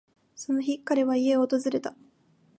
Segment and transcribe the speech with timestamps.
[0.35, 1.95] その日、彼の家を訪れた。